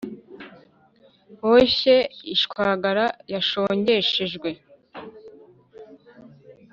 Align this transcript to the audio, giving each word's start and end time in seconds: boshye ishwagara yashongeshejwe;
boshye 1.47 1.95
ishwagara 2.35 3.05
yashongeshejwe; 3.33 4.49